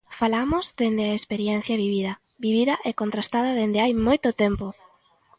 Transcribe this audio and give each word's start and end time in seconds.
Falamos 0.19 0.65
dende 0.79 1.03
a 1.07 1.17
experiencia 1.19 1.75
vivida, 1.83 2.13
vivida 2.45 2.75
e 2.89 2.91
contrastada 3.01 3.55
dende 3.59 3.81
hai 3.83 3.93
moito 4.07 4.29
tempo. 4.43 4.67